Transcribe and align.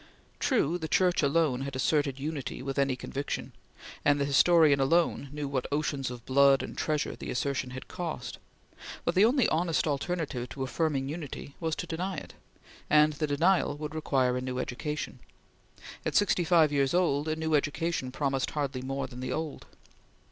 True, 0.39 0.79
the 0.79 0.87
Church 0.87 1.21
alone 1.21 1.61
had 1.61 1.75
asserted 1.75 2.19
unity 2.19 2.63
with 2.63 2.79
any 2.79 2.95
conviction, 2.95 3.53
and 4.03 4.19
the 4.19 4.25
historian 4.25 4.79
alone 4.79 5.29
knew 5.31 5.47
what 5.47 5.67
oceans 5.71 6.09
of 6.09 6.25
blood 6.25 6.63
and 6.63 6.75
treasure 6.75 7.15
the 7.15 7.29
assertion 7.29 7.69
had 7.69 7.87
cost; 7.87 8.39
but 9.05 9.13
the 9.13 9.23
only 9.25 9.47
honest 9.49 9.85
alternative 9.85 10.49
to 10.49 10.63
affirming 10.63 11.07
unity 11.07 11.53
was 11.59 11.75
to 11.75 11.85
deny 11.85 12.17
it; 12.17 12.33
and 12.89 13.13
the 13.13 13.27
denial 13.27 13.77
would 13.77 13.93
require 13.93 14.35
a 14.35 14.41
new 14.41 14.57
education. 14.57 15.19
At 16.03 16.15
sixty 16.15 16.43
five 16.43 16.71
years 16.71 16.95
old 16.95 17.27
a 17.27 17.35
new 17.35 17.53
education 17.53 18.11
promised 18.11 18.49
hardly 18.49 18.81
more 18.81 19.05
than 19.05 19.19
the 19.19 19.31
old. 19.31 19.67